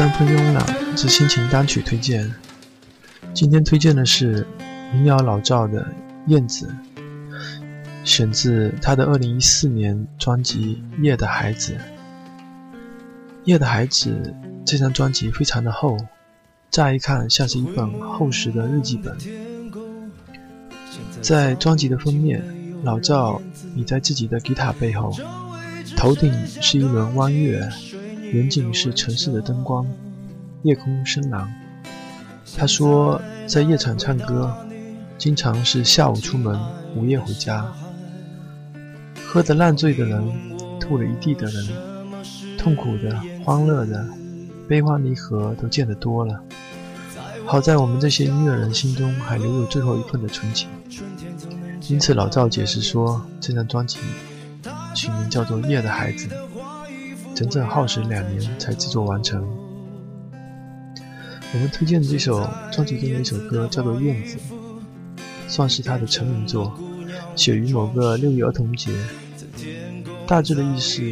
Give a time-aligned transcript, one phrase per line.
[0.00, 2.34] 三分慵懒之心情单曲推荐。
[3.34, 4.46] 今天推荐的是
[4.94, 5.82] 民谣老赵的
[6.28, 6.74] 《燕子》，
[8.02, 11.74] 选自他的2014年专辑《夜的孩子》。
[13.44, 14.10] 《夜的孩子》
[14.64, 15.98] 这张专辑非常的厚，
[16.70, 19.14] 乍一看像是一本厚实的日记本。
[21.20, 22.42] 在专辑的封面，
[22.82, 23.42] 老赵
[23.76, 25.14] 倚在自己的吉他背后，
[25.94, 27.68] 头顶是一轮弯月。
[28.32, 29.84] 远景是城市的灯光，
[30.62, 31.52] 夜空深蓝。
[32.56, 34.54] 他说，在夜场唱歌，
[35.18, 36.58] 经常是下午出门，
[36.94, 37.66] 午夜回家。
[39.26, 40.22] 喝得烂醉的人，
[40.78, 41.68] 吐了一地的人，
[42.56, 44.06] 痛苦的、欢乐的、
[44.68, 46.40] 悲欢离合都见得多了。
[47.46, 50.68] 好在我们这些音乐人心中还留有最后一份的纯情。
[51.88, 53.98] 因此，老赵解释说，这张专辑
[54.94, 56.28] 取名叫做《夜的孩子》。
[57.34, 59.42] 整整耗时两年才制作完成。
[61.52, 64.36] 我们推荐的这首专辑中的一首歌叫做《燕子》，
[65.48, 66.78] 算是他的成名作，
[67.34, 68.92] 写于某个六一儿童节。
[70.26, 71.02] 大致的意思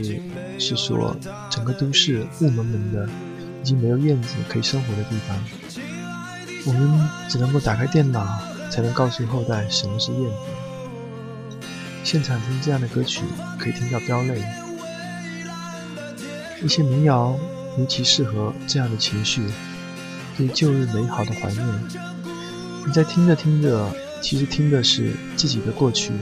[0.60, 1.16] 是说，
[1.50, 3.08] 整个都市雾蒙蒙的，
[3.62, 5.36] 已经没有燕子可以生活的地方。
[6.66, 8.24] 我们只能够打开电脑，
[8.70, 11.60] 才能告诉后代什么是燕子。
[12.04, 13.24] 现场听这样的歌曲，
[13.58, 14.40] 可以听到飙泪。
[16.62, 17.38] 一些民谣
[17.78, 19.42] 尤其适合这样的情绪，
[20.36, 21.64] 对旧日美好的怀念。
[22.86, 26.12] 你在听着听着，其实听的是自己的过去、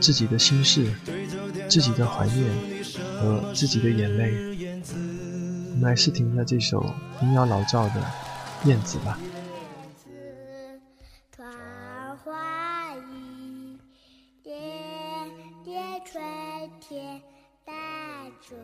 [0.00, 0.86] 自己的心事、
[1.68, 2.50] 自己的怀念
[3.20, 4.32] 和自己的眼泪。
[5.72, 8.00] 我们来试听一下这首民谣老赵的
[8.68, 9.18] 《燕子》吧。
[18.48, 18.56] 这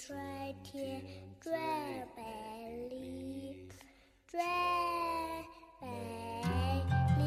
[0.00, 0.16] 春
[0.62, 1.02] 天
[1.40, 1.52] 最
[2.16, 2.22] 美
[2.88, 3.68] 丽，
[4.28, 4.40] 最
[5.82, 5.88] 美
[7.18, 7.24] 丽。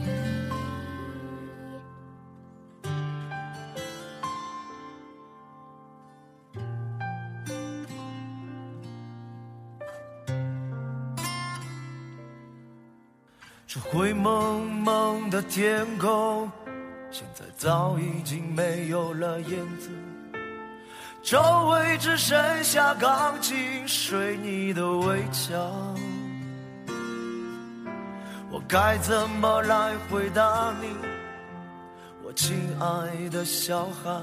[13.67, 16.49] 这灰蒙蒙的天空，
[17.11, 19.89] 现在早已经没有了燕子。
[21.23, 21.39] 周
[21.69, 23.55] 围只剩下钢筋
[23.87, 25.55] 水泥的围墙，
[28.49, 30.87] 我该怎么来回答你，
[32.23, 34.21] 我亲爱的小孩？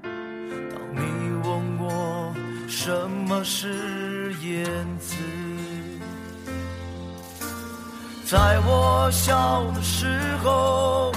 [0.00, 1.02] 当你
[1.42, 2.32] 问我
[2.68, 4.64] 什么是燕
[5.00, 5.16] 子，
[8.24, 10.06] 在我小的时
[10.44, 11.10] 候，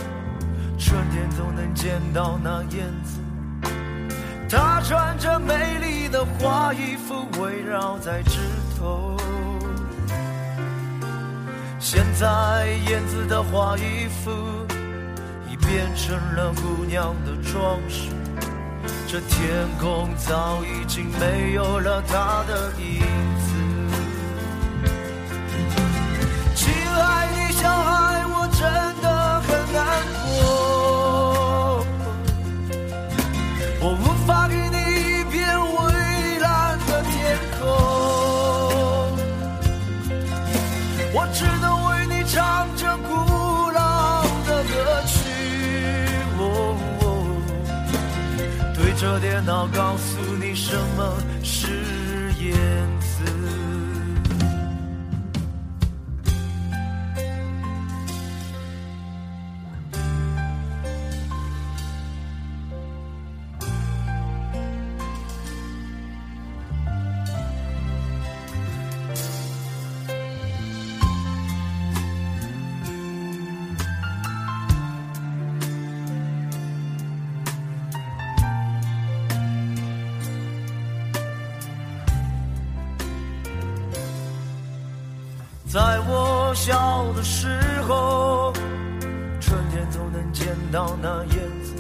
[0.80, 3.19] 春天总能见到那燕子。
[4.50, 8.40] 她穿着美丽的花衣服，围绕在枝
[8.80, 9.16] 头。
[11.80, 14.32] 现在燕子的花衣服
[15.50, 18.10] 已变成了姑娘的装饰，
[19.08, 23.02] 这天空早已经没有了她的影
[23.40, 23.54] 子。
[26.56, 28.89] 亲爱的小孩，我真
[49.00, 51.68] 着电脑告诉你什么是
[52.44, 52.99] 烟。
[85.72, 87.48] 在我小的时
[87.88, 88.52] 候，
[89.40, 91.76] 春天总能见到那燕子。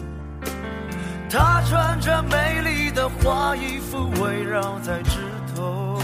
[1.28, 5.20] 它穿着美丽的花衣服，围绕在枝
[5.56, 6.00] 头。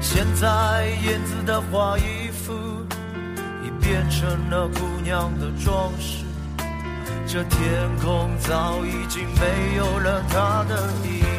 [0.00, 2.54] 现在燕子的花衣服
[3.62, 6.24] 已变成了姑娘的装饰，
[7.26, 7.70] 这天
[8.02, 11.37] 空早已经没有了她的影。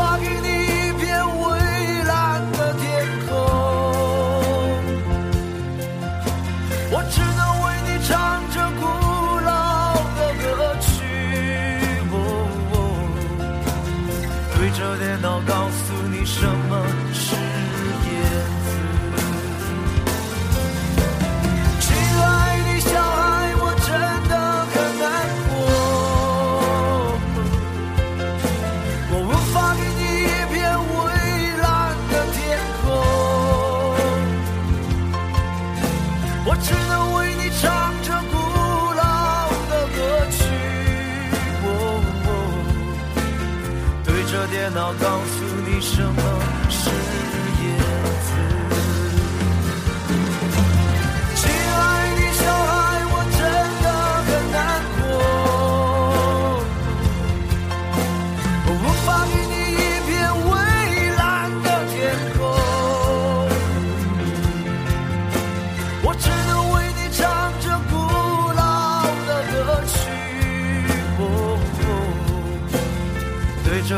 [0.00, 1.04] 化给你一片
[1.40, 1.44] 蔚
[2.04, 2.88] 蓝的天
[3.28, 3.36] 空，
[6.90, 8.10] 我只能为你唱
[8.50, 8.82] 着古
[9.44, 9.50] 老
[10.16, 10.48] 的歌
[10.80, 10.88] 曲。
[12.12, 12.16] 哦，
[14.56, 16.72] 对着电脑告诉你什么
[17.12, 17.49] 是。
[44.72, 46.39] 能告诉你什么。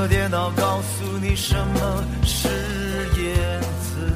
[0.08, 2.48] 电脑告诉你什么是
[3.20, 4.12] 燕子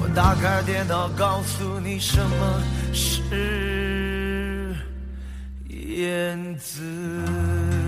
[0.00, 2.62] 我打开电脑告诉你什么
[2.92, 4.74] 是
[5.68, 7.79] 燕子。